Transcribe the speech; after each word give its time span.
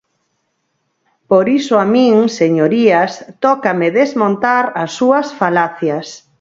Por 1.29 1.45
iso 1.59 1.73
a 1.79 1.85
min, 1.95 2.15
señorías, 2.39 3.11
tócame 3.45 3.87
desmontar 3.99 4.63
as 4.83 4.89
súas 4.97 5.27
falacias. 5.39 6.07